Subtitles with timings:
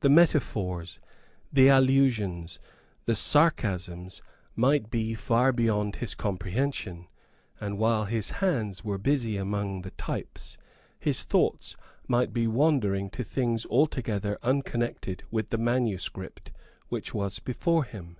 [0.00, 1.00] The metaphors,
[1.50, 2.58] the allusions,
[3.06, 4.20] the sarcasms,
[4.54, 7.06] might be far beyond his comprehension;
[7.58, 10.58] and, while his hands were busy among the types,
[11.00, 16.52] his thoughts might be wandering to things altogether unconnected with the manuscript
[16.90, 18.18] which was before him.